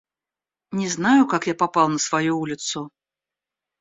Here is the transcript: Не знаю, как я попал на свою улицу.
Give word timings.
Не 0.79 0.87
знаю, 0.89 1.27
как 1.27 1.45
я 1.45 1.53
попал 1.53 1.87
на 1.89 1.99
свою 1.99 2.39
улицу. 2.39 2.89